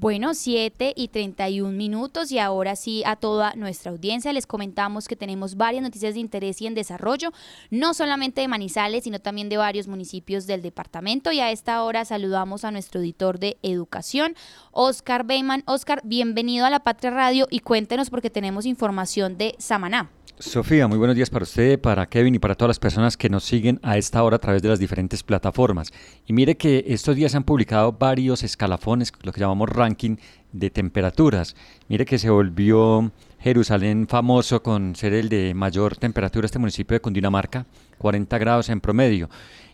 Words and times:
Bueno, 0.00 0.32
7 0.32 0.94
y 0.96 1.08
31 1.08 1.76
minutos 1.76 2.32
y 2.32 2.38
ahora 2.38 2.74
sí 2.74 3.02
a 3.04 3.16
toda 3.16 3.52
nuestra 3.54 3.92
audiencia 3.92 4.32
les 4.32 4.46
comentamos 4.46 5.06
que 5.06 5.14
tenemos 5.14 5.58
varias 5.58 5.82
noticias 5.82 6.14
de 6.14 6.20
interés 6.20 6.62
y 6.62 6.66
en 6.66 6.74
desarrollo, 6.74 7.34
no 7.68 7.92
solamente 7.92 8.40
de 8.40 8.48
Manizales, 8.48 9.04
sino 9.04 9.18
también 9.18 9.50
de 9.50 9.58
varios 9.58 9.88
municipios 9.88 10.46
del 10.46 10.62
departamento 10.62 11.32
y 11.32 11.40
a 11.40 11.50
esta 11.50 11.82
hora 11.82 12.06
saludamos 12.06 12.64
a 12.64 12.70
nuestro 12.70 13.02
editor 13.02 13.38
de 13.38 13.58
educación, 13.62 14.36
Oscar 14.72 15.26
Beyman. 15.26 15.64
Oscar, 15.66 16.00
bienvenido 16.02 16.64
a 16.64 16.70
La 16.70 16.80
Patria 16.80 17.10
Radio 17.10 17.46
y 17.50 17.60
cuéntenos 17.60 18.08
porque 18.08 18.30
tenemos 18.30 18.64
información 18.64 19.36
de 19.36 19.54
Samaná. 19.58 20.08
Sofía, 20.40 20.88
muy 20.88 20.96
buenos 20.96 21.16
días 21.16 21.28
para 21.28 21.42
usted, 21.42 21.78
para 21.78 22.06
Kevin 22.06 22.34
y 22.34 22.38
para 22.38 22.54
todas 22.54 22.70
las 22.70 22.78
personas 22.78 23.18
que 23.18 23.28
nos 23.28 23.44
siguen 23.44 23.78
a 23.82 23.98
esta 23.98 24.22
hora 24.24 24.36
a 24.36 24.38
través 24.38 24.62
de 24.62 24.70
las 24.70 24.78
diferentes 24.78 25.22
plataformas. 25.22 25.92
Y 26.26 26.32
mire 26.32 26.56
que 26.56 26.82
estos 26.88 27.14
días 27.14 27.32
se 27.32 27.36
han 27.36 27.44
publicado 27.44 27.92
varios 27.92 28.42
escalafones, 28.42 29.12
lo 29.22 29.32
que 29.32 29.40
llamamos 29.40 29.68
ranking 29.68 30.16
de 30.52 30.70
temperaturas. 30.70 31.54
Mire 31.88 32.06
que 32.06 32.18
se 32.18 32.30
volvió 32.30 33.12
Jerusalén 33.38 34.06
famoso 34.08 34.62
con 34.62 34.96
ser 34.96 35.12
el 35.12 35.28
de 35.28 35.52
mayor 35.52 35.98
temperatura 35.98 36.46
este 36.46 36.58
municipio 36.58 36.94
de 36.94 37.00
Cundinamarca, 37.00 37.66
40 37.98 38.38
grados 38.38 38.70
en 38.70 38.80
promedio. 38.80 39.28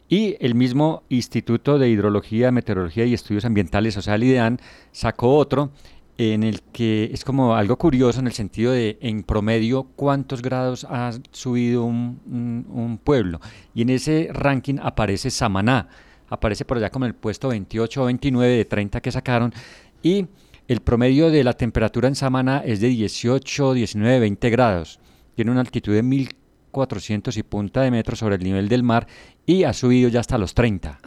Y 0.09 0.37
el 0.41 0.57
mismo 0.57 1.05
Instituto 1.09 1.79
de 1.79 1.91
Hidrología, 1.91 2.51
Meteorología 2.51 3.05
y 3.05 3.15
Estudios 3.15 3.45
Ambientales, 3.45 3.97
o 3.97 4.03
sea, 4.03 4.17
el 4.17 4.25
IDEAN, 4.25 4.61
sacó 4.91 5.37
otro 5.37 5.71
en 6.19 6.43
el 6.43 6.63
que 6.63 7.11
es 7.13 7.25
como 7.25 7.55
algo 7.55 7.77
curioso 7.77 8.21
en 8.21 8.27
el 8.27 8.33
sentido 8.33 8.73
de, 8.73 8.99
en 9.01 9.23
promedio, 9.23 9.85
cuántos 9.97 10.41
grados 10.43 10.87
ha 10.89 11.13
subido 11.31 11.85
un, 11.85 13.01
pueblo. 13.05 13.41
Y 13.75 13.83
en 13.83 13.91
ese 13.91 14.31
ranking 14.33 14.77
aparece 14.83 15.31
Samaná, 15.31 15.89
aparece 16.29 16.65
por 16.65 16.79
allá 16.79 16.91
como 16.91 17.05
en 17.05 17.11
el 17.11 17.15
puesto 17.15 17.49
28 17.49 18.03
o 18.03 18.07
29 18.07 18.57
de 18.57 18.65
30 18.65 19.01
que 19.01 19.13
sacaron. 19.13 19.53
Y 20.03 20.27
el 20.69 20.81
promedio 20.81 21.31
de 21.31 21.45
la 21.45 21.53
temperatura 21.53 22.09
en 22.09 22.15
Samaná 22.15 22.63
es 22.65 22.81
de 22.81 22.89
18, 22.89 23.75
19, 23.75 24.21
20 24.21 24.51
grados. 24.51 25.01
Tiene 25.35 25.51
una 25.51 25.61
altitud 25.61 25.93
de 25.93 26.03
1400 26.03 27.37
y 27.37 27.43
punta 27.43 27.83
de 27.83 27.91
metros 27.91 28.19
sobre 28.19 28.37
el 28.37 28.43
nivel 28.43 28.69
del 28.69 28.83
mar 28.83 29.07
y 29.45 29.65
ha 29.65 29.73
subido 29.75 30.09
ya 30.09 30.21
hasta 30.21 30.39
los 30.39 30.55
30. 30.55 30.99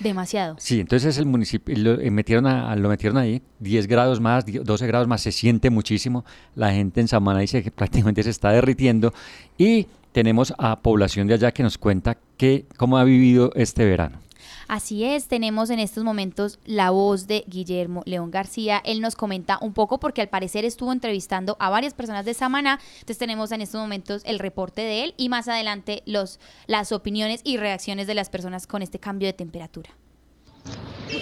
Demasiado. 0.00 0.56
Sí, 0.58 0.80
entonces 0.80 1.18
el 1.18 1.26
municipio 1.26 1.76
lo 1.76 2.00
eh, 2.00 2.10
metieron, 2.10 2.46
a, 2.46 2.74
lo 2.74 2.88
metieron 2.88 3.18
ahí, 3.18 3.42
10 3.58 3.86
grados 3.86 4.20
más, 4.20 4.44
12 4.46 4.86
grados 4.86 5.06
más, 5.06 5.20
se 5.20 5.30
siente 5.30 5.70
muchísimo. 5.70 6.24
La 6.54 6.72
gente 6.72 7.00
en 7.00 7.08
Samaná 7.08 7.40
dice 7.40 7.62
que 7.62 7.70
prácticamente 7.70 8.22
se 8.22 8.30
está 8.30 8.50
derritiendo. 8.50 9.12
Y 9.58 9.86
tenemos 10.12 10.54
a 10.58 10.80
población 10.80 11.26
de 11.26 11.34
allá 11.34 11.52
que 11.52 11.62
nos 11.62 11.78
cuenta 11.78 12.16
que, 12.40 12.64
cómo 12.78 12.96
ha 12.96 13.04
vivido 13.04 13.52
este 13.54 13.84
verano. 13.84 14.18
Así 14.66 15.04
es, 15.04 15.28
tenemos 15.28 15.68
en 15.68 15.78
estos 15.78 16.04
momentos 16.04 16.58
la 16.64 16.88
voz 16.88 17.26
de 17.26 17.44
Guillermo 17.46 18.02
León 18.06 18.30
García. 18.30 18.80
Él 18.82 19.02
nos 19.02 19.14
comenta 19.14 19.58
un 19.60 19.74
poco 19.74 20.00
porque 20.00 20.22
al 20.22 20.30
parecer 20.30 20.64
estuvo 20.64 20.90
entrevistando 20.90 21.58
a 21.60 21.68
varias 21.68 21.92
personas 21.92 22.24
de 22.24 22.32
Samaná. 22.32 22.80
Entonces 22.94 23.18
tenemos 23.18 23.52
en 23.52 23.60
estos 23.60 23.78
momentos 23.78 24.22
el 24.24 24.38
reporte 24.38 24.80
de 24.80 25.04
él 25.04 25.14
y 25.18 25.28
más 25.28 25.48
adelante 25.48 26.02
los, 26.06 26.40
las 26.66 26.92
opiniones 26.92 27.42
y 27.44 27.58
reacciones 27.58 28.06
de 28.06 28.14
las 28.14 28.30
personas 28.30 28.66
con 28.66 28.80
este 28.80 28.98
cambio 28.98 29.26
de 29.28 29.34
temperatura. 29.34 29.90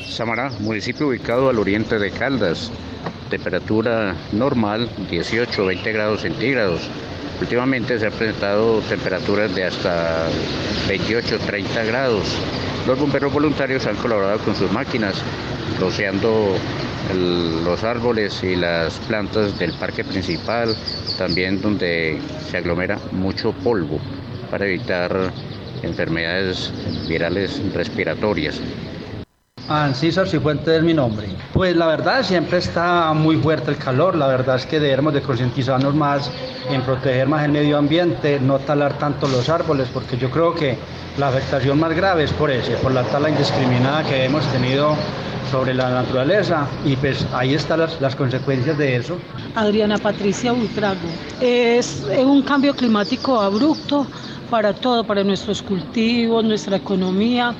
Samaná, 0.06 0.50
municipio 0.60 1.08
ubicado 1.08 1.48
al 1.48 1.58
oriente 1.58 1.98
de 1.98 2.12
Caldas, 2.12 2.70
temperatura 3.28 4.14
normal 4.30 4.88
18-20 5.10 5.92
grados 5.92 6.20
centígrados. 6.20 6.88
Últimamente 7.40 7.98
se 7.98 8.06
han 8.06 8.12
presentado 8.12 8.80
temperaturas 8.82 9.54
de 9.54 9.64
hasta 9.64 10.28
28-30 10.88 11.86
grados. 11.86 12.36
Los 12.86 12.98
bomberos 12.98 13.32
voluntarios 13.32 13.86
han 13.86 13.96
colaborado 13.96 14.38
con 14.40 14.56
sus 14.56 14.70
máquinas, 14.72 15.22
rociando 15.78 16.56
los 17.64 17.84
árboles 17.84 18.42
y 18.42 18.56
las 18.56 18.98
plantas 19.00 19.58
del 19.58 19.72
parque 19.74 20.04
principal, 20.04 20.76
también 21.16 21.60
donde 21.60 22.18
se 22.50 22.56
aglomera 22.56 22.98
mucho 23.12 23.52
polvo 23.52 24.00
para 24.50 24.66
evitar 24.66 25.32
enfermedades 25.82 26.72
virales 27.08 27.62
respiratorias. 27.72 28.60
César 29.92 30.26
Cifuentes 30.26 30.78
es 30.78 30.82
mi 30.82 30.94
nombre. 30.94 31.28
Pues 31.52 31.76
la 31.76 31.86
verdad 31.86 32.22
siempre 32.22 32.58
está 32.58 33.12
muy 33.12 33.36
fuerte 33.36 33.70
el 33.70 33.76
calor, 33.76 34.16
la 34.16 34.26
verdad 34.26 34.56
es 34.56 34.64
que 34.64 34.80
debemos 34.80 35.12
de 35.12 35.20
concientizarnos 35.20 35.94
más 35.94 36.30
en 36.70 36.80
proteger 36.82 37.28
más 37.28 37.44
el 37.44 37.52
medio 37.52 37.76
ambiente, 37.76 38.40
no 38.40 38.58
talar 38.60 38.96
tanto 38.98 39.28
los 39.28 39.48
árboles, 39.48 39.88
porque 39.92 40.16
yo 40.16 40.30
creo 40.30 40.54
que 40.54 40.78
la 41.18 41.28
afectación 41.28 41.78
más 41.78 41.94
grave 41.94 42.24
es 42.24 42.32
por 42.32 42.50
eso, 42.50 42.72
por 42.82 42.92
la 42.92 43.02
tala 43.04 43.28
indiscriminada 43.28 44.04
que 44.04 44.24
hemos 44.24 44.44
tenido 44.52 44.96
sobre 45.50 45.74
la 45.74 45.90
naturaleza 45.90 46.66
y 46.84 46.96
pues 46.96 47.26
ahí 47.32 47.54
están 47.54 47.80
las, 47.80 48.00
las 48.00 48.14
consecuencias 48.14 48.76
de 48.78 48.96
eso. 48.96 49.18
Adriana 49.54 49.98
Patricia 49.98 50.52
Ultrago. 50.52 51.08
Es 51.40 52.04
un 52.24 52.42
cambio 52.42 52.74
climático 52.74 53.40
abrupto 53.40 54.06
para 54.50 54.72
todo, 54.72 55.04
para 55.04 55.24
nuestros 55.24 55.62
cultivos, 55.62 56.44
nuestra 56.44 56.76
economía. 56.76 57.54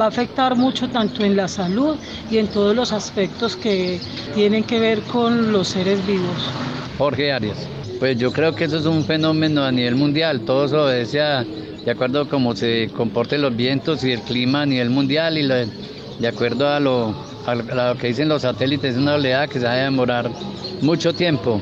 Va 0.00 0.06
a 0.06 0.08
afectar 0.08 0.56
mucho 0.56 0.88
tanto 0.88 1.24
en 1.24 1.36
la 1.36 1.48
salud 1.48 1.96
y 2.30 2.38
en 2.38 2.48
todos 2.48 2.74
los 2.74 2.92
aspectos 2.92 3.56
que 3.56 4.00
tienen 4.34 4.64
que 4.64 4.80
ver 4.80 5.00
con 5.02 5.52
los 5.52 5.68
seres 5.68 6.04
vivos. 6.06 6.50
Jorge 6.98 7.32
Arias. 7.32 7.68
Pues 7.98 8.18
yo 8.18 8.32
creo 8.32 8.54
que 8.54 8.64
eso 8.64 8.78
es 8.78 8.86
un 8.86 9.04
fenómeno 9.04 9.64
a 9.64 9.72
nivel 9.72 9.94
mundial, 9.94 10.40
todo 10.40 10.66
eso 10.66 10.84
obedece 10.84 11.18
de 11.18 11.90
acuerdo 11.90 12.22
a 12.22 12.28
cómo 12.28 12.54
se 12.56 12.90
comporten 12.94 13.42
los 13.42 13.54
vientos 13.54 14.02
y 14.04 14.12
el 14.12 14.20
clima 14.20 14.62
a 14.62 14.66
nivel 14.66 14.90
mundial 14.90 15.38
y 15.38 15.42
de 16.18 16.28
acuerdo 16.28 16.68
a 16.68 16.80
lo, 16.80 17.14
a 17.46 17.54
lo 17.54 17.98
que 17.98 18.08
dicen 18.08 18.28
los 18.28 18.42
satélites, 18.42 18.92
es 18.92 19.00
una 19.00 19.14
oleada 19.14 19.46
que 19.48 19.58
se 19.58 19.64
va 19.66 19.72
a 19.72 19.76
demorar 19.76 20.30
mucho 20.80 21.12
tiempo. 21.12 21.60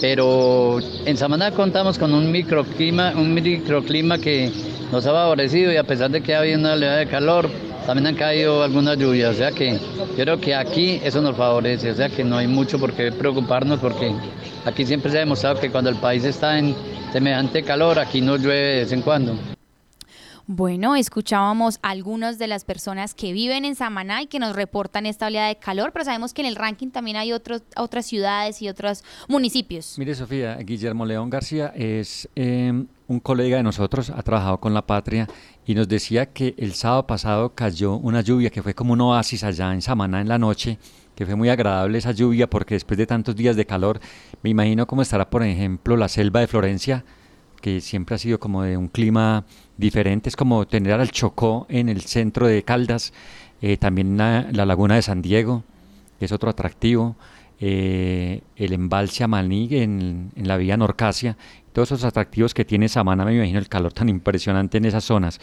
Pero 0.00 0.78
en 1.04 1.16
Samaná 1.16 1.50
contamos 1.52 1.98
con 1.98 2.14
un 2.14 2.30
microclima, 2.30 3.12
un 3.16 3.34
microclima 3.34 4.18
que 4.18 4.50
nos 4.90 5.06
ha 5.06 5.12
favorecido 5.12 5.72
y 5.72 5.76
a 5.76 5.84
pesar 5.84 6.10
de 6.10 6.22
que 6.22 6.34
ha 6.34 6.40
habido 6.40 6.58
una 6.58 6.72
oleada 6.72 6.96
de 6.96 7.06
calor, 7.06 7.50
también 7.86 8.06
han 8.06 8.14
caído 8.14 8.62
algunas 8.62 8.96
lluvias, 8.98 9.34
o 9.34 9.38
sea 9.38 9.52
que 9.52 9.78
yo 10.16 10.24
creo 10.24 10.40
que 10.40 10.54
aquí 10.54 11.00
eso 11.02 11.20
nos 11.20 11.36
favorece, 11.36 11.90
o 11.90 11.94
sea 11.94 12.08
que 12.08 12.24
no 12.24 12.36
hay 12.36 12.46
mucho 12.46 12.78
por 12.78 12.92
qué 12.92 13.10
preocuparnos 13.10 13.80
porque 13.80 14.12
aquí 14.64 14.84
siempre 14.84 15.10
se 15.10 15.16
ha 15.18 15.20
demostrado 15.20 15.58
que 15.60 15.70
cuando 15.70 15.90
el 15.90 15.96
país 15.96 16.24
está 16.24 16.58
en 16.58 16.74
semejante 17.12 17.62
calor, 17.62 17.98
aquí 17.98 18.20
no 18.20 18.36
llueve 18.36 18.68
de 18.68 18.80
vez 18.80 18.92
en 18.92 19.02
cuando. 19.02 19.34
Bueno, 20.46 20.96
escuchábamos 20.96 21.78
algunas 21.82 22.38
de 22.38 22.46
las 22.46 22.64
personas 22.64 23.14
que 23.14 23.32
viven 23.32 23.64
en 23.64 23.74
Samaná 23.74 24.22
y 24.22 24.26
que 24.26 24.38
nos 24.38 24.56
reportan 24.56 25.06
esta 25.06 25.26
oleada 25.26 25.48
de 25.48 25.56
calor, 25.56 25.92
pero 25.92 26.04
sabemos 26.04 26.34
que 26.34 26.42
en 26.42 26.48
el 26.48 26.56
ranking 26.56 26.88
también 26.88 27.16
hay 27.16 27.32
otros, 27.32 27.62
otras 27.76 28.06
ciudades 28.06 28.60
y 28.62 28.68
otros 28.68 29.04
municipios. 29.28 29.98
Mire, 29.98 30.14
Sofía, 30.14 30.56
Guillermo 30.56 31.06
León 31.06 31.30
García 31.30 31.72
es 31.74 32.28
em, 32.34 32.86
un 33.06 33.20
colega 33.20 33.58
de 33.58 33.62
nosotros, 33.62 34.10
ha 34.10 34.22
trabajado 34.22 34.58
con 34.58 34.74
La 34.74 34.86
Patria 34.86 35.28
y 35.66 35.74
nos 35.74 35.88
decía 35.88 36.26
que 36.26 36.54
el 36.58 36.74
sábado 36.74 37.06
pasado 37.06 37.54
cayó 37.54 37.96
una 37.96 38.20
lluvia 38.20 38.50
que 38.50 38.62
fue 38.62 38.74
como 38.74 38.92
un 38.92 39.00
oasis 39.00 39.44
allá 39.44 39.72
en 39.72 39.82
Samaná 39.82 40.20
en 40.20 40.28
la 40.28 40.38
noche 40.38 40.78
que 41.20 41.26
fue 41.26 41.34
muy 41.34 41.50
agradable 41.50 41.98
esa 41.98 42.12
lluvia 42.12 42.48
porque 42.48 42.74
después 42.74 42.96
de 42.96 43.06
tantos 43.06 43.36
días 43.36 43.54
de 43.54 43.66
calor, 43.66 44.00
me 44.42 44.48
imagino 44.48 44.86
cómo 44.86 45.02
estará, 45.02 45.28
por 45.28 45.42
ejemplo, 45.42 45.94
la 45.94 46.08
selva 46.08 46.40
de 46.40 46.46
Florencia, 46.46 47.04
que 47.60 47.80
siempre 47.80 48.14
ha 48.14 48.18
sido 48.18 48.40
como 48.40 48.62
de 48.62 48.76
un 48.76 48.88
clima 48.88 49.44
diferente, 49.76 50.28
es 50.28 50.36
como 50.36 50.66
tener 50.66 50.92
al 50.92 51.10
Chocó 51.10 51.66
en 51.68 51.88
el 51.88 52.02
centro 52.02 52.46
de 52.46 52.62
Caldas, 52.62 53.12
eh, 53.62 53.76
también 53.76 54.16
la, 54.16 54.42
laguna 54.52 54.96
de 54.96 55.02
San 55.02 55.22
Diego, 55.22 55.62
que 56.18 56.24
es 56.24 56.32
otro 56.32 56.50
atractivo, 56.50 57.16
eh, 57.60 58.40
el 58.56 58.72
embalse 58.72 59.24
Amaní 59.24 59.68
en, 59.70 60.32
en 60.34 60.48
la 60.48 60.56
vía 60.56 60.76
Norcasia, 60.76 61.36
todos 61.72 61.92
esos 61.92 62.04
atractivos 62.04 62.54
que 62.54 62.64
tiene 62.64 62.88
Samana, 62.88 63.24
me 63.24 63.34
imagino 63.34 63.58
el 63.58 63.68
calor 63.68 63.92
tan 63.92 64.08
impresionante 64.08 64.78
en 64.78 64.86
esas 64.86 65.04
zonas. 65.04 65.40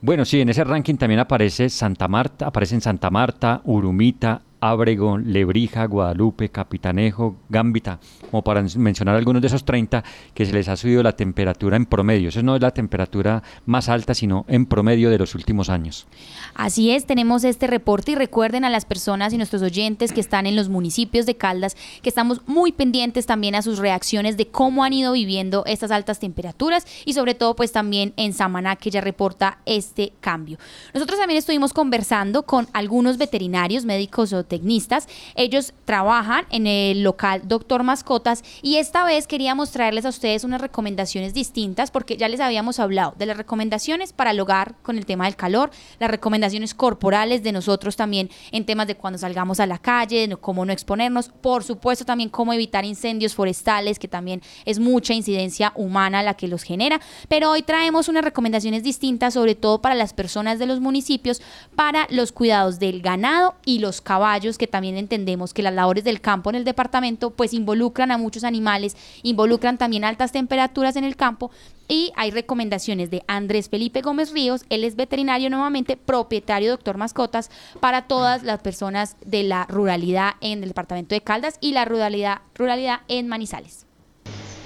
Bueno, 0.00 0.24
sí, 0.24 0.40
en 0.40 0.48
ese 0.48 0.62
ranking 0.64 0.96
también 0.96 1.20
aparece 1.20 1.70
Santa 1.70 2.06
Marta, 2.06 2.46
aparecen 2.46 2.80
Santa 2.80 3.10
Marta, 3.10 3.62
Urumita, 3.64 4.42
Ábrego, 4.70 5.18
Lebrija, 5.18 5.86
Guadalupe, 5.86 6.48
Capitanejo, 6.48 7.36
Gambita, 7.48 7.98
como 8.30 8.42
para 8.42 8.62
mencionar 8.76 9.16
algunos 9.16 9.42
de 9.42 9.48
esos 9.48 9.64
30 9.64 10.04
que 10.34 10.46
se 10.46 10.52
les 10.52 10.68
ha 10.68 10.76
subido 10.76 11.02
la 11.02 11.12
temperatura 11.12 11.76
en 11.76 11.86
promedio. 11.86 12.28
Eso 12.28 12.42
no 12.42 12.56
es 12.56 12.62
la 12.62 12.72
temperatura 12.72 13.42
más 13.64 13.88
alta, 13.88 14.14
sino 14.14 14.44
en 14.48 14.66
promedio 14.66 15.10
de 15.10 15.18
los 15.18 15.34
últimos 15.34 15.68
años. 15.68 16.06
Así 16.54 16.90
es, 16.90 17.06
tenemos 17.06 17.44
este 17.44 17.66
reporte 17.66 18.12
y 18.12 18.14
recuerden 18.14 18.64
a 18.64 18.70
las 18.70 18.84
personas 18.84 19.32
y 19.32 19.36
nuestros 19.36 19.62
oyentes 19.62 20.12
que 20.12 20.20
están 20.20 20.46
en 20.46 20.56
los 20.56 20.68
municipios 20.68 21.26
de 21.26 21.36
Caldas 21.36 21.76
que 22.02 22.08
estamos 22.08 22.40
muy 22.46 22.72
pendientes 22.72 23.26
también 23.26 23.54
a 23.54 23.62
sus 23.62 23.78
reacciones 23.78 24.36
de 24.36 24.48
cómo 24.48 24.84
han 24.84 24.92
ido 24.92 25.12
viviendo 25.12 25.64
estas 25.66 25.90
altas 25.90 26.18
temperaturas 26.18 26.86
y 27.04 27.12
sobre 27.12 27.34
todo 27.34 27.56
pues 27.56 27.72
también 27.72 28.12
en 28.16 28.32
Samaná 28.32 28.76
que 28.76 28.90
ya 28.90 29.00
reporta 29.00 29.58
este 29.66 30.12
cambio. 30.20 30.58
Nosotros 30.94 31.18
también 31.18 31.38
estuvimos 31.38 31.72
conversando 31.72 32.44
con 32.44 32.68
algunos 32.72 33.18
veterinarios, 33.18 33.84
médicos 33.84 34.32
o 34.32 34.44
zootecnistas. 34.56 35.08
Ellos 35.34 35.74
trabajan 35.84 36.46
en 36.50 36.66
el 36.66 37.02
local 37.02 37.42
Doctor 37.44 37.82
Mascotas 37.82 38.42
y 38.62 38.76
esta 38.76 39.04
vez 39.04 39.26
queríamos 39.26 39.70
traerles 39.70 40.04
a 40.04 40.10
ustedes 40.10 40.44
unas 40.44 40.60
recomendaciones 40.60 41.34
distintas 41.34 41.90
porque 41.90 42.16
ya 42.16 42.28
les 42.28 42.40
habíamos 42.40 42.80
hablado 42.80 43.14
de 43.18 43.26
las 43.26 43.36
recomendaciones 43.36 44.12
para 44.12 44.30
el 44.30 44.40
hogar 44.40 44.76
con 44.82 44.98
el 44.98 45.06
tema 45.06 45.26
del 45.26 45.36
calor, 45.36 45.70
las 45.98 46.10
recomendaciones 46.10 46.74
corporales 46.74 47.42
de 47.42 47.52
nosotros 47.52 47.96
también 47.96 48.30
en 48.52 48.64
temas 48.64 48.86
de 48.86 48.96
cuando 48.96 49.18
salgamos 49.18 49.60
a 49.60 49.66
la 49.66 49.78
calle, 49.78 50.28
cómo 50.40 50.64
no 50.64 50.72
exponernos, 50.72 51.28
por 51.28 51.62
supuesto 51.64 52.04
también 52.04 52.30
cómo 52.30 52.52
evitar 52.52 52.84
incendios 52.84 53.34
forestales, 53.34 53.98
que 53.98 54.08
también 54.08 54.42
es 54.64 54.78
mucha 54.78 55.14
incidencia 55.14 55.72
humana 55.74 56.22
la 56.22 56.34
que 56.34 56.48
los 56.48 56.62
genera, 56.62 57.00
pero 57.28 57.50
hoy 57.50 57.62
traemos 57.62 58.08
unas 58.08 58.24
recomendaciones 58.24 58.82
distintas, 58.82 59.34
sobre 59.34 59.54
todo 59.54 59.80
para 59.80 59.94
las 59.94 60.12
personas 60.12 60.58
de 60.58 60.66
los 60.66 60.80
municipios, 60.80 61.42
para 61.74 62.06
los 62.10 62.32
cuidados 62.32 62.78
del 62.78 63.02
ganado 63.02 63.54
y 63.64 63.78
los 63.78 64.00
caballos, 64.00 64.35
que 64.58 64.66
también 64.66 64.96
entendemos 64.96 65.54
que 65.54 65.62
las 65.62 65.74
labores 65.74 66.04
del 66.04 66.20
campo 66.20 66.50
en 66.50 66.56
el 66.56 66.64
departamento 66.64 67.30
pues 67.30 67.54
involucran 67.54 68.10
a 68.10 68.18
muchos 68.18 68.44
animales, 68.44 68.96
involucran 69.22 69.78
también 69.78 70.04
altas 70.04 70.30
temperaturas 70.30 70.96
en 70.96 71.04
el 71.04 71.16
campo 71.16 71.50
y 71.88 72.12
hay 72.16 72.30
recomendaciones 72.30 73.10
de 73.10 73.22
Andrés 73.28 73.70
Felipe 73.70 74.02
Gómez 74.02 74.32
Ríos, 74.32 74.64
él 74.68 74.84
es 74.84 74.94
veterinario 74.94 75.48
nuevamente, 75.48 75.96
propietario 75.96 76.70
Doctor 76.70 76.98
Mascotas, 76.98 77.50
para 77.80 78.02
todas 78.02 78.42
las 78.42 78.60
personas 78.60 79.16
de 79.24 79.42
la 79.42 79.64
ruralidad 79.64 80.34
en 80.40 80.62
el 80.62 80.68
departamento 80.68 81.14
de 81.14 81.22
Caldas 81.22 81.56
y 81.60 81.72
la 81.72 81.86
ruralidad, 81.86 82.42
ruralidad 82.54 83.00
en 83.08 83.28
Manizales. 83.28 83.86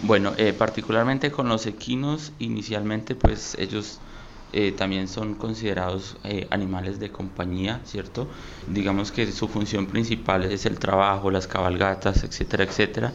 Bueno, 0.03 0.33
eh, 0.37 0.53
particularmente 0.53 1.31
con 1.31 1.49
los 1.49 1.67
equinos, 1.67 2.33
inicialmente 2.39 3.15
pues 3.15 3.55
ellos 3.59 4.01
eh, 4.53 4.73
también 4.73 5.07
son 5.07 5.35
considerados 5.35 6.17
eh, 6.25 6.49
animales 6.51 6.99
de 6.99 7.11
compañía, 7.11 7.81
¿cierto? 7.85 8.27
Digamos 8.67 9.13
que 9.13 9.31
su 9.31 9.47
función 9.47 9.87
principal 9.87 10.45
es 10.45 10.67
el 10.67 10.79
trabajo, 10.79 11.31
las 11.31 11.47
cabalgatas, 11.47 12.25
etcétera, 12.25 12.65
etcétera. 12.65 13.13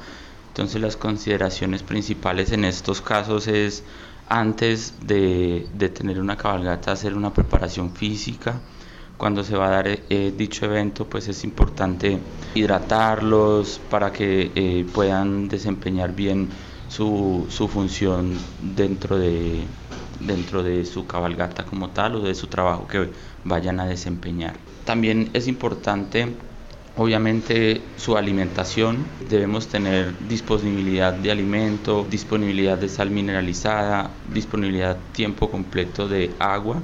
Entonces 0.48 0.82
las 0.82 0.96
consideraciones 0.96 1.84
principales 1.84 2.54
en 2.54 2.64
estos 2.64 3.02
casos 3.02 3.48
es 3.48 3.84
antes 4.30 4.94
de, 5.06 5.68
tener 5.94 6.22
una 6.22 6.38
cabalgata 6.38 6.94
hacer 6.94 7.14
una 7.14 7.34
preparación 7.34 7.92
física. 7.92 8.62
Cuando 9.18 9.44
se 9.44 9.58
va 9.58 9.68
a 9.68 9.70
dar 9.72 9.88
eh, 9.88 10.34
dicho 10.38 10.66
evento 10.66 11.06
pues 11.06 11.28
es 11.28 11.44
importante 11.44 12.18
hidratarlos 12.54 13.82
para 13.90 14.12
que 14.12 14.86
puedan 14.94 15.50
desempeñar 15.50 16.14
bien 16.14 16.50
su, 16.88 17.46
su 17.50 17.68
función 17.68 18.38
dentro 18.62 19.18
de, 19.18 19.66
dentro 20.20 20.64
de 20.64 20.86
su 20.86 21.08
cabalgata 21.08 21.66
como 21.66 21.90
tal 21.90 22.16
o 22.16 22.20
de 22.22 22.36
su 22.36 22.48
trabajo 22.48 22.88
que 22.88 23.10
vayan 23.44 23.80
a 23.80 23.86
desempeñar. 23.86 24.56
También 24.86 25.30
es 25.34 25.48
importante 25.48 26.28
Obviamente 26.98 27.82
su 27.98 28.16
alimentación, 28.16 29.06
debemos 29.28 29.68
tener 29.68 30.16
disponibilidad 30.30 31.12
de 31.12 31.30
alimento, 31.30 32.08
disponibilidad 32.10 32.78
de 32.78 32.88
sal 32.88 33.12
mineralizada, 33.12 34.12
disponibilidad 34.34 34.98
tiempo 35.12 35.52
completo 35.52 36.08
de 36.08 36.32
agua 36.40 36.82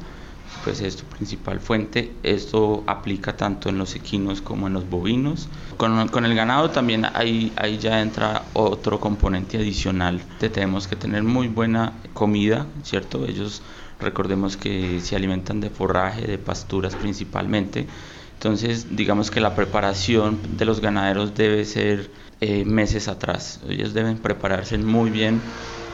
pues 0.64 0.82
es 0.82 0.96
su 0.96 1.06
principal 1.06 1.60
fuente. 1.60 2.12
Esto 2.24 2.84
aplica 2.88 3.36
tanto 3.36 3.70
en 3.70 3.78
los 3.78 3.96
equinos 3.96 4.42
como 4.42 4.68
en 4.68 4.74
los 4.74 4.90
bovinos. 4.90 5.48
Con, 5.78 6.08
con 6.10 6.26
el 6.26 6.36
ganado 6.36 6.70
también 6.70 7.06
ahí, 7.14 7.52
ahí 7.56 7.78
ya 7.78 8.02
entra 8.02 8.44
otro 8.54 9.00
componente 9.00 9.58
adicional. 9.58 10.22
Tenemos 10.40 10.88
que 10.88 10.96
tener 10.96 11.24
muy 11.24 11.48
buena 11.48 11.94
comida, 12.14 12.66
¿cierto? 12.84 13.26
Ellos 13.26 13.62
recordemos 14.00 14.58
que 14.58 15.00
se 15.00 15.16
alimentan 15.16 15.62
de 15.62 15.70
forraje, 15.70 16.22
de 16.28 16.38
pasturas 16.38 16.96
principalmente. 16.96 17.88
Entonces, 18.34 18.96
digamos 18.96 19.30
que 19.30 19.40
la 19.40 19.56
preparación 19.56 20.40
de 20.58 20.66
los 20.66 20.80
ganaderos 20.80 21.36
debe 21.36 21.64
ser 21.66 22.10
eh, 22.40 22.66
meses 22.66 23.08
atrás. 23.08 23.60
Ellos 23.70 23.94
deben 23.94 24.18
prepararse 24.18 24.78
muy 24.80 25.12
bien 25.12 25.40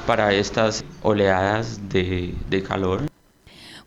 para 0.06 0.34
estas 0.34 0.86
oleadas 1.02 1.90
de, 1.90 2.34
de 2.50 2.64
calor. 2.64 3.02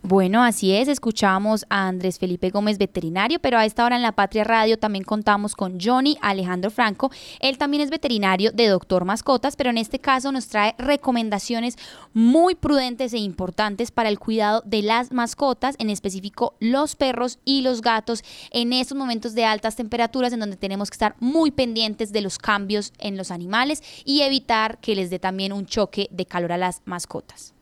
Bueno, 0.03 0.43
así 0.43 0.73
es, 0.73 0.87
escuchamos 0.87 1.63
a 1.69 1.87
Andrés 1.87 2.17
Felipe 2.17 2.49
Gómez, 2.49 2.79
veterinario, 2.79 3.37
pero 3.39 3.59
a 3.59 3.65
esta 3.65 3.85
hora 3.85 3.95
en 3.95 4.01
La 4.01 4.13
Patria 4.13 4.43
Radio 4.43 4.79
también 4.79 5.03
contamos 5.03 5.53
con 5.53 5.79
Johnny 5.79 6.17
Alejandro 6.21 6.71
Franco. 6.71 7.11
Él 7.39 7.59
también 7.59 7.83
es 7.83 7.91
veterinario 7.91 8.51
de 8.51 8.67
Doctor 8.67 9.05
Mascotas, 9.05 9.55
pero 9.55 9.69
en 9.69 9.77
este 9.77 9.99
caso 9.99 10.31
nos 10.31 10.47
trae 10.47 10.73
recomendaciones 10.79 11.77
muy 12.13 12.55
prudentes 12.55 13.13
e 13.13 13.19
importantes 13.19 13.91
para 13.91 14.09
el 14.09 14.17
cuidado 14.17 14.63
de 14.65 14.81
las 14.81 15.11
mascotas, 15.11 15.75
en 15.77 15.91
específico 15.91 16.55
los 16.59 16.95
perros 16.95 17.37
y 17.45 17.61
los 17.61 17.81
gatos, 17.81 18.23
en 18.49 18.73
estos 18.73 18.97
momentos 18.97 19.35
de 19.35 19.45
altas 19.45 19.75
temperaturas 19.75 20.33
en 20.33 20.39
donde 20.39 20.57
tenemos 20.57 20.89
que 20.89 20.95
estar 20.95 21.15
muy 21.19 21.51
pendientes 21.51 22.11
de 22.11 22.21
los 22.21 22.39
cambios 22.39 22.91
en 22.97 23.17
los 23.17 23.29
animales 23.29 23.83
y 24.03 24.21
evitar 24.21 24.79
que 24.79 24.95
les 24.95 25.11
dé 25.11 25.19
también 25.19 25.53
un 25.53 25.67
choque 25.67 26.07
de 26.09 26.25
calor 26.25 26.53
a 26.53 26.57
las 26.57 26.81
mascotas. 26.85 27.53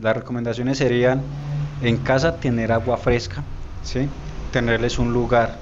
Las 0.00 0.16
recomendaciones 0.16 0.78
serían 0.78 1.22
en 1.82 1.98
casa 1.98 2.36
tener 2.36 2.72
agua 2.72 2.96
fresca, 2.96 3.42
¿sí? 3.82 4.08
tenerles 4.52 4.98
un 4.98 5.12
lugar 5.12 5.58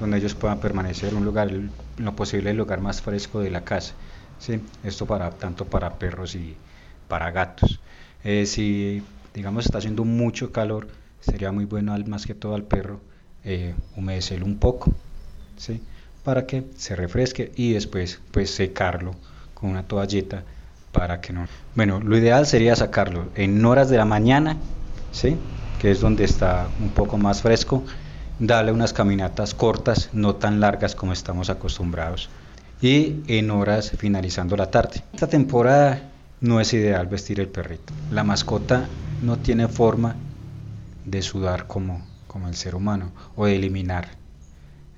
donde 0.00 0.18
ellos 0.18 0.34
puedan 0.34 0.58
permanecer, 0.58 1.14
un 1.14 1.24
lugar, 1.24 1.50
lo 1.96 2.16
posible 2.16 2.50
el 2.50 2.56
lugar 2.56 2.80
más 2.80 3.02
fresco 3.02 3.40
de 3.40 3.50
la 3.50 3.62
casa. 3.62 3.94
¿sí? 4.38 4.60
Esto 4.84 5.06
para, 5.06 5.30
tanto 5.30 5.64
para 5.64 5.98
perros 5.98 6.34
y 6.34 6.56
para 7.08 7.30
gatos. 7.30 7.80
Eh, 8.24 8.46
si 8.46 9.02
digamos 9.34 9.66
está 9.66 9.78
haciendo 9.78 10.04
mucho 10.04 10.52
calor, 10.52 10.88
sería 11.20 11.52
muy 11.52 11.64
bueno 11.64 11.96
más 12.06 12.26
que 12.26 12.34
todo 12.34 12.54
al 12.54 12.62
perro 12.62 13.00
eh, 13.44 13.74
humedecerlo 13.96 14.46
un 14.46 14.58
poco, 14.58 14.92
¿sí? 15.56 15.80
para 16.24 16.46
que 16.46 16.64
se 16.76 16.96
refresque 16.96 17.52
y 17.56 17.72
después 17.72 18.20
pues 18.30 18.50
secarlo 18.50 19.14
con 19.54 19.70
una 19.70 19.82
toallita 19.82 20.42
para 20.92 21.20
que 21.20 21.32
no. 21.32 21.46
Bueno, 21.74 22.00
lo 22.00 22.16
ideal 22.16 22.46
sería 22.46 22.74
sacarlo 22.76 23.28
en 23.34 23.64
horas 23.64 23.88
de 23.90 23.96
la 23.96 24.04
mañana, 24.04 24.56
que 25.78 25.90
es 25.90 26.00
donde 26.00 26.24
está 26.24 26.68
un 26.80 26.90
poco 26.90 27.18
más 27.18 27.42
fresco, 27.42 27.82
darle 28.38 28.72
unas 28.72 28.92
caminatas 28.92 29.54
cortas, 29.54 30.10
no 30.12 30.36
tan 30.36 30.60
largas 30.60 30.94
como 30.94 31.12
estamos 31.12 31.50
acostumbrados, 31.50 32.28
y 32.80 33.16
en 33.26 33.50
horas 33.50 33.92
finalizando 33.96 34.56
la 34.56 34.70
tarde. 34.70 35.02
Esta 35.12 35.26
temporada 35.26 36.02
no 36.40 36.60
es 36.60 36.72
ideal 36.72 37.06
vestir 37.08 37.40
el 37.40 37.48
perrito. 37.48 37.92
La 38.12 38.22
mascota 38.22 38.88
no 39.22 39.38
tiene 39.38 39.66
forma 39.66 40.14
de 41.04 41.22
sudar 41.22 41.66
como, 41.66 42.06
como 42.28 42.48
el 42.48 42.54
ser 42.54 42.76
humano 42.76 43.10
o 43.34 43.46
de 43.46 43.56
eliminar 43.56 44.08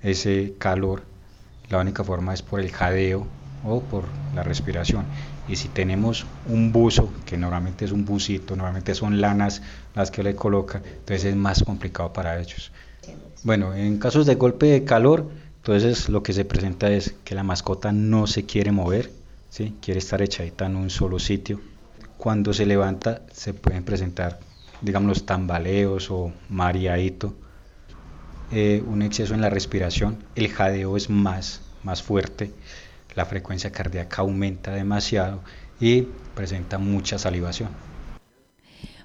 ese 0.03 0.55
calor. 0.59 1.03
La 1.71 1.79
única 1.79 2.05
forma 2.05 2.35
es 2.35 2.43
por 2.43 2.61
el 2.61 2.71
jadeo 2.71 3.27
o 3.65 3.81
por 3.81 4.05
la 4.35 4.43
respiración. 4.43 5.07
Y 5.51 5.57
si 5.57 5.67
tenemos 5.67 6.27
un 6.47 6.71
buzo, 6.71 7.13
que 7.27 7.37
normalmente 7.37 7.85
es 7.85 7.91
un 7.91 8.05
busito, 8.05 8.55
normalmente 8.55 8.95
son 8.95 9.21
lanas 9.21 9.63
las 9.97 10.13
que 10.13 10.23
le 10.23 10.37
coloca, 10.37 10.81
entonces 10.85 11.25
es 11.25 11.35
más 11.35 11.65
complicado 11.65 12.13
para 12.13 12.39
ellos. 12.41 12.71
Bueno, 13.43 13.75
en 13.75 13.99
casos 13.99 14.27
de 14.27 14.37
golpe 14.37 14.67
de 14.67 14.85
calor, 14.85 15.29
entonces 15.57 16.09
lo 16.09 16.23
que 16.23 16.33
se 16.33 16.45
presenta 16.45 16.89
es 16.93 17.17
que 17.25 17.35
la 17.35 17.43
mascota 17.43 17.91
no 17.91 18.29
se 18.29 18.47
quiere 18.47 18.71
mover, 18.71 19.11
¿sí? 19.49 19.75
quiere 19.83 19.99
estar 19.99 20.23
echadita 20.23 20.67
en 20.67 20.77
un 20.77 20.89
solo 20.89 21.19
sitio. 21.19 21.61
Cuando 22.17 22.53
se 22.53 22.65
levanta 22.65 23.23
se 23.33 23.53
pueden 23.53 23.83
presentar, 23.83 24.39
digamos, 24.83 25.09
los 25.09 25.27
tambaleos 25.27 26.13
o 26.13 26.33
mareadito, 26.49 27.35
eh, 28.53 28.85
un 28.87 29.03
exceso 29.03 29.35
en 29.35 29.41
la 29.41 29.51
respiración, 29.51 30.19
el 30.37 30.47
jadeo 30.47 30.97
es 30.97 31.11
más, 31.11 31.63
más 31.83 32.05
fuerte 32.05 32.53
la 33.15 33.25
frecuencia 33.27 33.71
cardíaca 33.71 34.23
aumenta 34.23 34.73
demasiado 34.73 35.41
y 35.81 36.03
presenta 36.35 36.79
mucha 36.79 37.19
salivación. 37.19 37.71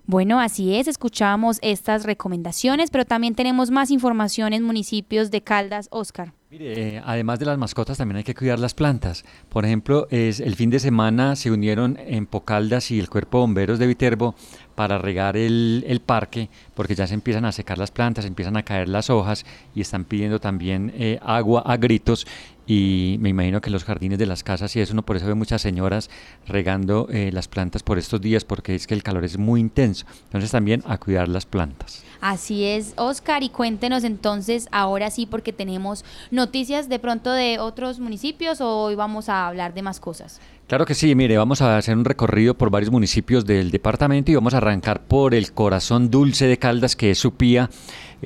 Bueno, 0.07 0.39
así 0.39 0.75
es, 0.75 0.87
escuchamos 0.87 1.57
estas 1.63 2.03
recomendaciones, 2.03 2.91
pero 2.91 3.05
también 3.05 3.33
tenemos 3.33 3.71
más 3.71 3.89
información 3.89 4.53
en 4.53 4.61
municipios 4.61 5.31
de 5.31 5.41
Caldas, 5.41 5.87
Oscar. 5.89 6.31
Mire, 6.51 6.97
eh, 6.97 7.01
además 7.03 7.39
de 7.39 7.47
las 7.47 7.57
mascotas 7.57 7.97
también 7.97 8.17
hay 8.17 8.23
que 8.23 8.35
cuidar 8.35 8.59
las 8.59 8.75
plantas. 8.75 9.25
Por 9.49 9.65
ejemplo, 9.65 10.07
es, 10.11 10.39
el 10.39 10.55
fin 10.55 10.69
de 10.69 10.79
semana 10.79 11.35
se 11.35 11.49
unieron 11.49 11.97
en 12.05 12.27
Pocaldas 12.27 12.91
y 12.91 12.99
el 12.99 13.09
Cuerpo 13.09 13.39
de 13.39 13.41
Bomberos 13.41 13.79
de 13.79 13.87
Viterbo 13.87 14.35
para 14.75 14.99
regar 14.99 15.37
el, 15.37 15.83
el, 15.87 16.01
parque, 16.01 16.49
porque 16.75 16.93
ya 16.93 17.07
se 17.07 17.15
empiezan 17.15 17.45
a 17.45 17.51
secar 17.51 17.79
las 17.79 17.89
plantas, 17.89 18.25
empiezan 18.25 18.57
a 18.57 18.63
caer 18.63 18.87
las 18.87 19.09
hojas 19.09 19.43
y 19.73 19.81
están 19.81 20.05
pidiendo 20.05 20.39
también 20.39 20.93
eh, 20.95 21.19
agua 21.23 21.63
a 21.65 21.77
gritos 21.77 22.27
y 22.67 23.17
me 23.19 23.29
imagino 23.29 23.61
que 23.61 23.69
los 23.69 23.83
jardines 23.83 24.17
de 24.17 24.25
las 24.25 24.43
casas 24.43 24.75
y 24.75 24.81
eso, 24.81 24.93
no 24.93 25.03
por 25.03 25.17
eso 25.17 25.27
ve 25.27 25.35
muchas 25.35 25.61
señoras 25.61 26.09
regando 26.47 27.07
eh, 27.11 27.29
las 27.31 27.47
plantas 27.47 27.83
por 27.83 27.97
estos 27.97 28.21
días 28.21 28.43
porque 28.43 28.75
es 28.75 28.87
que 28.87 28.93
el 28.93 29.03
calor 29.03 29.23
es 29.23 29.37
muy 29.37 29.59
intenso. 29.59 30.05
Entonces 30.25 30.51
también 30.51 30.83
a 30.87 30.97
cuidar 30.97 31.27
las 31.27 31.45
plantas. 31.45 32.03
Así 32.21 32.65
es, 32.65 32.93
Oscar, 32.97 33.43
y 33.43 33.49
cuéntenos 33.49 34.03
entonces 34.03 34.67
ahora 34.71 35.11
sí 35.11 35.25
porque 35.25 35.53
tenemos 35.53 36.03
noticias 36.31 36.89
de 36.89 36.97
pronto 36.97 37.31
de 37.31 37.59
otros 37.59 37.99
municipios 37.99 38.61
o 38.61 38.83
hoy 38.83 38.95
vamos 38.95 39.29
a 39.29 39.47
hablar 39.47 39.73
de 39.73 39.81
más 39.83 39.99
cosas. 39.99 40.39
Claro 40.67 40.87
que 40.87 40.95
sí, 40.95 41.13
mire, 41.13 41.37
vamos 41.37 41.61
a 41.61 41.77
hacer 41.77 41.95
un 41.95 42.05
recorrido 42.05 42.55
por 42.55 42.71
varios 42.71 42.91
municipios 42.91 43.45
del 43.45 43.69
departamento 43.69 44.31
y 44.31 44.35
vamos 44.35 44.55
a 44.55 44.57
arrancar 44.57 45.01
por 45.03 45.35
el 45.35 45.51
corazón 45.51 46.09
dulce 46.09 46.47
de 46.47 46.57
Caldas 46.57 46.95
que 46.95 47.11
es 47.11 47.19
Supía 47.19 47.69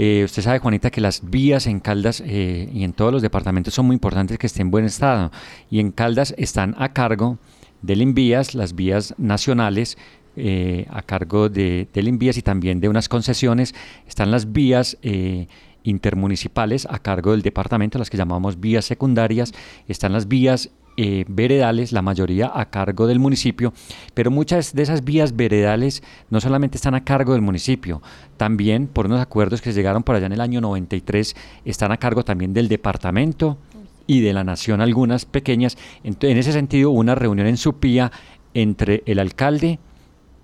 Eh, 0.02 0.24
usted 0.24 0.44
sabe, 0.44 0.60
Juanita, 0.60 0.92
que 0.92 1.02
las 1.02 1.30
vías 1.30 1.68
en 1.68 1.82
Caldas 1.82 2.24
eh, 2.26 2.70
y 2.74 2.86
en 2.86 2.94
todos 2.94 3.12
los 3.12 3.22
departamentos 3.22 3.74
son 3.74 3.86
muy 3.86 3.96
importantes 3.96 4.38
que 4.38 4.48
estén 4.48 4.68
en 4.68 4.72
buen 4.72 4.86
estado. 4.86 5.30
Y 5.70 5.82
en 5.82 5.92
Caldas 5.92 6.34
están 6.38 6.74
a 6.78 6.94
cargo 6.94 7.38
del 7.82 8.02
Invías, 8.02 8.56
las 8.56 8.76
vías 8.76 9.14
nacionales, 9.18 9.98
eh, 10.38 10.86
a 10.90 11.02
cargo 11.02 11.50
de, 11.50 11.90
del 11.94 12.08
Invías 12.08 12.38
y 12.38 12.42
también 12.42 12.80
de 12.80 12.88
unas 12.88 13.10
concesiones. 13.10 13.76
Están 14.08 14.32
las 14.32 14.54
vías 14.54 14.98
intermunicipales 15.84 16.88
a 16.90 17.00
cargo 17.00 17.32
del 17.32 17.42
departamento, 17.42 18.00
las 18.00 18.10
que 18.10 18.16
llamamos 18.16 18.58
vías 18.58 18.86
secundarias. 18.86 19.52
Están 19.90 20.14
las 20.14 20.30
vías 20.30 20.70
eh, 20.98 21.26
veredales, 21.28 21.92
la 21.92 22.02
mayoría 22.02 22.52
a 22.54 22.70
cargo 22.70 23.08
del 23.08 23.20
municipio, 23.20 23.74
pero 24.14 24.32
muchas 24.32 24.74
de 24.74 24.84
esas 24.84 25.04
vías 25.04 25.36
veredales 25.36 26.04
no 26.30 26.42
solamente 26.42 26.78
están 26.78 26.96
a 26.96 27.04
cargo 27.04 27.34
del 27.34 27.42
municipio, 27.42 28.02
también 28.38 28.88
por 28.88 29.06
unos 29.06 29.22
acuerdos 29.22 29.62
que 29.62 29.74
llegaron 29.74 30.04
por 30.04 30.16
allá 30.16 30.26
en 30.26 30.34
el 30.34 30.42
año 30.42 30.62
93, 30.62 31.36
están 31.66 31.92
a 31.92 31.98
cargo 31.98 32.24
también 32.24 32.54
del 32.54 32.68
departamento 32.68 33.58
y 34.08 34.22
de 34.22 34.34
la 34.34 34.44
nación 34.44 34.82
algunas 34.82 35.26
pequeñas. 35.26 35.78
En, 36.04 36.18
en 36.22 36.38
ese 36.38 36.52
sentido, 36.52 36.90
una 36.92 37.16
reunión 37.16 37.48
en 37.48 37.58
Supía 37.58 38.12
entre 38.54 39.04
el 39.06 39.20
alcalde 39.20 39.80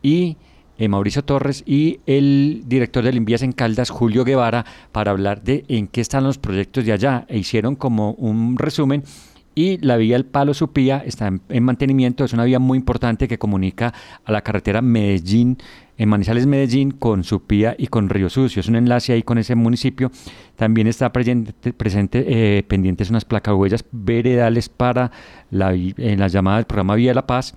y 0.02 0.38
eh, 0.78 0.90
Mauricio 0.90 1.24
Torres 1.24 1.64
y 1.66 2.02
el 2.06 2.64
director 2.66 3.04
del 3.04 3.16
Invías 3.16 3.42
en 3.44 3.54
Caldas, 3.54 3.90
Julio 3.90 4.26
Guevara, 4.26 4.66
para 4.92 5.12
hablar 5.12 5.42
de 5.42 5.64
en 5.70 5.88
qué 5.88 6.02
están 6.02 6.26
los 6.26 6.38
proyectos 6.38 6.86
de 6.86 6.92
allá. 6.92 7.26
E 7.30 7.38
hicieron 7.38 7.76
como 7.76 8.12
un 8.12 8.58
resumen 8.58 9.04
y 9.56 9.78
la 9.78 9.96
vía 9.96 10.18
El 10.18 10.26
Palo 10.26 10.54
Supía 10.54 11.02
está 11.06 11.28
en, 11.28 11.64
mantenimiento, 11.64 12.26
es 12.26 12.34
una 12.34 12.44
vía 12.44 12.60
muy 12.60 12.78
importante 12.78 13.28
que 13.30 13.40
comunica 13.40 13.94
a 14.26 14.32
la 14.32 14.42
carretera 14.42 14.82
Medellín, 14.82 15.58
en 15.98 16.10
Manizales 16.10 16.46
Medellín, 16.46 16.92
con 16.92 17.24
Supía 17.24 17.74
y 17.78 17.88
con 17.88 18.10
Río 18.10 18.30
Sucio. 18.30 18.60
Es 18.60 18.68
un 18.68 18.76
enlace 18.76 19.14
ahí 19.14 19.24
con 19.24 19.38
ese 19.38 19.56
municipio. 19.56 20.12
También 20.58 20.88
está 20.88 21.14
presente, 21.14 21.72
presente 21.72 22.26
eh, 22.28 22.64
pendientes 22.64 23.10
unas 23.10 23.24
placahuellas 23.24 23.86
veredales 23.94 24.68
para 24.68 25.12
la, 25.52 25.74
en 25.74 26.20
la 26.20 26.28
llamada 26.28 26.58
del 26.58 26.66
programa 26.66 26.96
Vía 26.96 27.12
de 27.12 27.16
la 27.16 27.26
Paz 27.26 27.56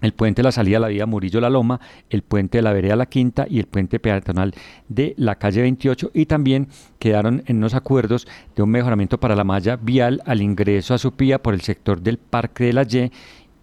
el 0.00 0.12
puente 0.12 0.40
de 0.40 0.44
la 0.44 0.52
salida 0.52 0.78
a 0.78 0.80
la 0.80 0.88
vía 0.88 1.06
Murillo 1.06 1.40
La 1.40 1.50
Loma, 1.50 1.80
el 2.08 2.22
puente 2.22 2.58
de 2.58 2.62
la 2.62 2.72
vereda 2.72 2.96
La 2.96 3.06
Quinta 3.06 3.46
y 3.48 3.58
el 3.58 3.66
puente 3.66 4.00
peatonal 4.00 4.54
de 4.88 5.14
la 5.16 5.36
calle 5.36 5.62
28 5.62 6.10
y 6.14 6.26
también 6.26 6.68
quedaron 6.98 7.42
en 7.46 7.58
unos 7.58 7.74
acuerdos 7.74 8.26
de 8.54 8.62
un 8.62 8.70
mejoramiento 8.70 9.18
para 9.18 9.36
la 9.36 9.44
malla 9.44 9.76
vial 9.76 10.22
al 10.26 10.42
ingreso 10.42 10.94
a 10.94 10.98
Supía 10.98 11.42
por 11.42 11.54
el 11.54 11.60
sector 11.60 12.00
del 12.00 12.18
Parque 12.18 12.64
de 12.64 12.72
la 12.72 12.82
Y. 12.82 13.10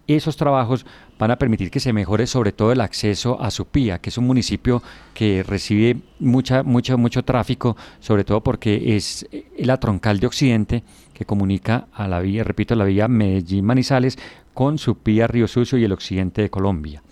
Esos 0.08 0.38
trabajos 0.38 0.86
van 1.18 1.30
a 1.30 1.36
permitir 1.36 1.70
que 1.70 1.80
se 1.80 1.92
mejore 1.92 2.26
sobre 2.26 2.50
todo 2.52 2.72
el 2.72 2.80
acceso 2.80 3.38
a 3.42 3.50
Supía, 3.50 3.98
que 3.98 4.08
es 4.08 4.16
un 4.16 4.26
municipio 4.26 4.82
que 5.12 5.42
recibe 5.42 5.98
mucha, 6.18 6.62
mucho, 6.62 6.96
mucho 6.96 7.22
tráfico, 7.24 7.76
sobre 8.00 8.24
todo 8.24 8.42
porque 8.42 8.96
es 8.96 9.28
la 9.58 9.76
troncal 9.76 10.18
de 10.18 10.26
Occidente 10.26 10.82
que 11.12 11.26
comunica 11.26 11.88
a 11.92 12.08
la 12.08 12.20
vía, 12.20 12.42
repito, 12.42 12.74
la 12.74 12.86
vía 12.86 13.06
Medellín-Manizales 13.06 14.18
con 14.54 14.78
su 14.78 14.96
pía 14.96 15.26
Río 15.26 15.46
Sucio 15.46 15.76
y 15.76 15.84
el 15.84 15.92
occidente 15.92 16.40
de 16.40 16.48
Colombia. 16.48 17.02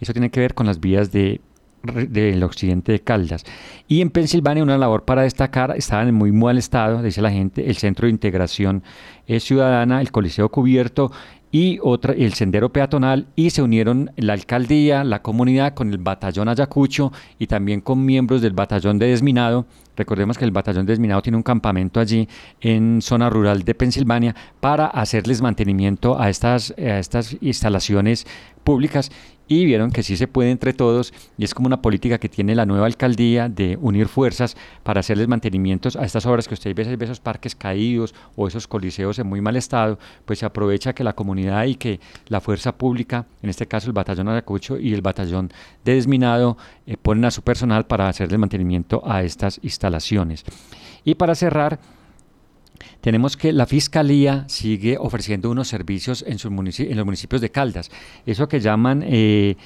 Eso 0.00 0.14
tiene 0.14 0.30
que 0.30 0.40
ver 0.40 0.54
con 0.54 0.64
las 0.64 0.80
vías 0.80 1.12
de 1.12 1.42
del 1.92 2.42
occidente 2.42 2.92
de 2.92 3.00
Caldas. 3.00 3.44
Y 3.86 4.00
en 4.00 4.10
Pensilvania 4.10 4.62
una 4.62 4.78
labor 4.78 5.04
para 5.04 5.22
destacar, 5.22 5.74
estaban 5.76 6.08
en 6.08 6.14
muy 6.14 6.32
mal 6.32 6.58
estado, 6.58 7.02
dice 7.02 7.22
la 7.22 7.30
gente, 7.30 7.68
el 7.68 7.76
Centro 7.76 8.06
de 8.06 8.10
Integración 8.10 8.82
eh, 9.26 9.40
Ciudadana, 9.40 10.00
el 10.00 10.10
Coliseo 10.10 10.48
Cubierto 10.50 11.10
y 11.50 11.78
otra, 11.82 12.12
el 12.12 12.34
sendero 12.34 12.72
peatonal 12.72 13.26
y 13.34 13.50
se 13.50 13.62
unieron 13.62 14.10
la 14.16 14.34
alcaldía, 14.34 15.04
la 15.04 15.22
comunidad 15.22 15.74
con 15.74 15.90
el 15.90 15.98
batallón 15.98 16.48
Ayacucho 16.48 17.12
y 17.38 17.46
también 17.46 17.80
con 17.80 18.04
miembros 18.04 18.42
del 18.42 18.52
batallón 18.52 18.98
de 18.98 19.06
desminado. 19.06 19.66
Recordemos 19.96 20.36
que 20.36 20.44
el 20.44 20.50
batallón 20.50 20.86
de 20.86 20.92
desminado 20.92 21.22
tiene 21.22 21.36
un 21.36 21.42
campamento 21.42 22.00
allí 22.00 22.28
en 22.60 23.00
zona 23.00 23.30
rural 23.30 23.62
de 23.62 23.74
Pensilvania 23.74 24.34
para 24.60 24.86
hacerles 24.86 25.40
mantenimiento 25.40 26.20
a 26.20 26.28
estas, 26.28 26.74
a 26.78 26.98
estas 26.98 27.36
instalaciones 27.40 28.26
públicas 28.62 29.10
y 29.48 29.64
vieron 29.64 29.90
que 29.90 30.02
sí 30.02 30.16
se 30.16 30.28
puede 30.28 30.50
entre 30.50 30.74
todos 30.74 31.12
y 31.36 31.44
es 31.44 31.54
como 31.54 31.66
una 31.66 31.82
política 31.82 32.18
que 32.18 32.28
tiene 32.28 32.54
la 32.54 32.66
nueva 32.66 32.86
alcaldía 32.86 33.48
de 33.48 33.78
unir 33.80 34.06
fuerzas 34.08 34.56
para 34.82 35.00
hacerles 35.00 35.26
mantenimientos 35.26 35.96
a 35.96 36.04
estas 36.04 36.26
obras 36.26 36.46
que 36.46 36.54
ustedes 36.54 36.76
ven, 36.76 37.02
esos 37.02 37.20
parques 37.20 37.54
caídos 37.54 38.14
o 38.36 38.46
esos 38.46 38.66
coliseos 38.68 39.18
en 39.18 39.26
muy 39.26 39.40
mal 39.40 39.56
estado, 39.56 39.98
pues 40.24 40.40
se 40.40 40.46
aprovecha 40.46 40.92
que 40.92 41.02
la 41.02 41.14
comunidad 41.14 41.64
y 41.64 41.76
que 41.76 42.00
la 42.26 42.40
fuerza 42.40 42.76
pública, 42.76 43.26
en 43.42 43.50
este 43.50 43.66
caso 43.66 43.86
el 43.86 43.94
batallón 43.94 44.28
Aracucho 44.28 44.78
y 44.78 44.92
el 44.92 45.02
batallón 45.02 45.50
de 45.84 45.94
desminado, 45.94 46.58
eh, 46.86 46.96
ponen 46.96 47.24
a 47.24 47.30
su 47.30 47.42
personal 47.42 47.86
para 47.86 48.08
hacerles 48.08 48.38
mantenimiento 48.38 49.02
a 49.06 49.22
estas 49.22 49.60
instalaciones. 49.62 50.44
Y 51.04 51.14
para 51.14 51.34
cerrar, 51.34 51.78
tenemos 53.00 53.36
que 53.36 53.52
la 53.52 53.66
Fiscalía 53.66 54.44
sigue 54.48 54.96
ofreciendo 54.98 55.50
unos 55.50 55.68
servicios 55.68 56.24
en, 56.26 56.38
sus 56.38 56.52
en 56.80 56.96
los 56.96 57.04
municipios 57.04 57.40
de 57.40 57.50
Caldas. 57.50 57.90
Eso 58.26 58.48
que 58.48 58.60
llaman 58.60 59.02
eh, 59.06 59.56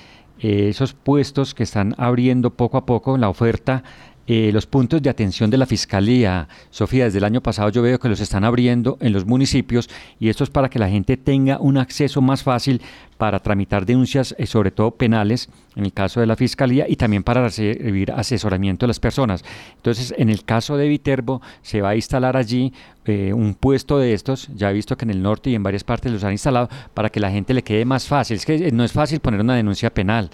eh, 0.40 0.68
esos 0.70 0.94
puestos 0.94 1.54
que 1.54 1.62
están 1.62 1.94
abriendo 1.98 2.50
poco 2.50 2.76
a 2.76 2.84
poco 2.84 3.16
la 3.16 3.28
oferta 3.28 3.84
eh, 4.26 4.50
los 4.52 4.66
puntos 4.66 5.02
de 5.02 5.10
atención 5.10 5.50
de 5.50 5.56
la 5.56 5.66
Fiscalía, 5.66 6.48
Sofía, 6.70 7.04
desde 7.04 7.18
el 7.18 7.24
año 7.24 7.42
pasado 7.42 7.70
yo 7.70 7.82
veo 7.82 7.98
que 7.98 8.08
los 8.08 8.20
están 8.20 8.44
abriendo 8.44 8.96
en 9.00 9.12
los 9.12 9.26
municipios 9.26 9.90
y 10.20 10.28
esto 10.28 10.44
es 10.44 10.50
para 10.50 10.70
que 10.70 10.78
la 10.78 10.88
gente 10.88 11.16
tenga 11.16 11.58
un 11.58 11.76
acceso 11.76 12.20
más 12.20 12.42
fácil 12.44 12.80
para 13.18 13.40
tramitar 13.40 13.86
denuncias, 13.86 14.34
eh, 14.38 14.46
sobre 14.46 14.70
todo 14.70 14.92
penales, 14.92 15.48
en 15.76 15.84
el 15.84 15.92
caso 15.92 16.20
de 16.20 16.26
la 16.26 16.36
Fiscalía, 16.36 16.86
y 16.88 16.96
también 16.96 17.22
para 17.22 17.42
recibir 17.42 18.12
asesoramiento 18.12 18.84
de 18.84 18.88
las 18.88 19.00
personas. 19.00 19.44
Entonces, 19.76 20.14
en 20.16 20.28
el 20.28 20.44
caso 20.44 20.76
de 20.76 20.88
Viterbo, 20.88 21.40
se 21.62 21.80
va 21.80 21.90
a 21.90 21.96
instalar 21.96 22.36
allí 22.36 22.72
eh, 23.04 23.32
un 23.32 23.54
puesto 23.54 23.98
de 23.98 24.12
estos, 24.12 24.48
ya 24.54 24.70
he 24.70 24.72
visto 24.72 24.96
que 24.96 25.04
en 25.04 25.10
el 25.10 25.22
norte 25.22 25.50
y 25.50 25.54
en 25.54 25.62
varias 25.62 25.84
partes 25.84 26.10
los 26.10 26.24
han 26.24 26.32
instalado, 26.32 26.68
para 26.94 27.10
que 27.10 27.20
la 27.20 27.30
gente 27.30 27.54
le 27.54 27.62
quede 27.62 27.84
más 27.84 28.06
fácil. 28.06 28.36
Es 28.36 28.46
que 28.46 28.72
no 28.72 28.84
es 28.84 28.92
fácil 28.92 29.20
poner 29.20 29.40
una 29.40 29.54
denuncia 29.54 29.94
penal 29.94 30.30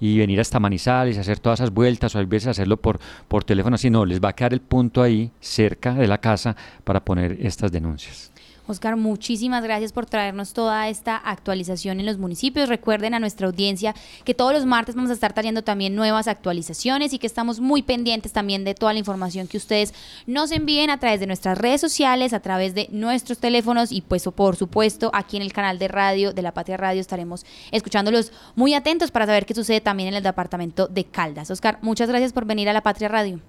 y 0.00 0.18
venir 0.18 0.40
hasta 0.40 0.60
Manizales 0.60 1.16
y 1.16 1.20
hacer 1.20 1.38
todas 1.38 1.60
esas 1.60 1.72
vueltas 1.72 2.14
o 2.14 2.18
a 2.18 2.24
veces 2.24 2.48
hacerlo 2.48 2.76
por, 2.76 2.98
por 3.28 3.44
teléfono, 3.44 3.78
sino 3.78 4.04
les 4.04 4.20
va 4.20 4.30
a 4.30 4.32
quedar 4.34 4.52
el 4.52 4.60
punto 4.60 5.02
ahí 5.02 5.30
cerca 5.40 5.94
de 5.94 6.06
la 6.06 6.18
casa 6.18 6.56
para 6.84 7.04
poner 7.04 7.38
estas 7.40 7.72
denuncias. 7.72 8.32
Oscar, 8.68 8.96
muchísimas 8.96 9.62
gracias 9.64 9.92
por 9.92 10.04
traernos 10.04 10.52
toda 10.52 10.88
esta 10.88 11.16
actualización 11.16 12.00
en 12.00 12.06
los 12.06 12.18
municipios. 12.18 12.68
Recuerden 12.68 13.14
a 13.14 13.18
nuestra 13.18 13.46
audiencia 13.46 13.94
que 14.24 14.34
todos 14.34 14.52
los 14.52 14.66
martes 14.66 14.94
vamos 14.94 15.10
a 15.10 15.14
estar 15.14 15.32
trayendo 15.32 15.62
también 15.62 15.94
nuevas 15.94 16.28
actualizaciones 16.28 17.14
y 17.14 17.18
que 17.18 17.26
estamos 17.26 17.60
muy 17.60 17.82
pendientes 17.82 18.32
también 18.32 18.64
de 18.64 18.74
toda 18.74 18.92
la 18.92 18.98
información 18.98 19.48
que 19.48 19.56
ustedes 19.56 19.94
nos 20.26 20.52
envíen 20.52 20.90
a 20.90 21.00
través 21.00 21.18
de 21.18 21.26
nuestras 21.26 21.56
redes 21.56 21.80
sociales, 21.80 22.34
a 22.34 22.40
través 22.40 22.74
de 22.74 22.88
nuestros 22.92 23.38
teléfonos 23.38 23.90
y 23.90 24.02
pues 24.02 24.24
por 24.34 24.56
supuesto 24.56 25.10
aquí 25.14 25.38
en 25.38 25.42
el 25.42 25.52
canal 25.54 25.78
de 25.78 25.88
radio 25.88 26.34
de 26.34 26.42
La 26.42 26.52
Patria 26.52 26.76
Radio 26.76 27.00
estaremos 27.00 27.46
escuchándolos 27.70 28.32
muy 28.54 28.74
atentos 28.74 29.10
para 29.10 29.24
saber 29.24 29.46
qué 29.46 29.54
sucede 29.54 29.80
también 29.80 30.10
en 30.10 30.14
el 30.16 30.22
departamento 30.22 30.88
de 30.88 31.04
Caldas. 31.04 31.50
Oscar, 31.50 31.78
muchas 31.80 32.08
gracias 32.08 32.34
por 32.34 32.44
venir 32.44 32.68
a 32.68 32.74
La 32.74 32.82
Patria 32.82 33.08
Radio. 33.08 33.40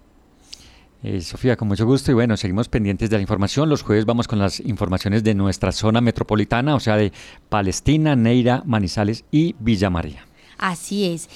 Eh, 1.02 1.22
Sofía, 1.22 1.56
con 1.56 1.70
mucho 1.70 1.86
gusto 1.86 2.12
y 2.12 2.14
bueno, 2.14 2.36
seguimos 2.36 2.68
pendientes 2.68 3.10
de 3.10 3.16
la 3.16 3.22
información. 3.22 3.70
Los 3.70 3.84
jueves 3.84 4.06
vamos 4.06 4.28
con 4.28 4.40
las 4.40 4.60
informaciones 4.60 5.24
de 5.24 5.34
nuestra 5.34 5.72
zona 5.72 6.02
metropolitana, 6.02 6.76
o 6.76 6.80
sea, 6.80 6.98
de 6.98 7.14
Palestina, 7.48 8.16
Neira, 8.18 8.64
Manizales 8.66 9.24
y 9.32 9.56
Villa 9.60 9.90
María. 9.90 10.26
Así 10.58 11.06
es. 11.06 11.30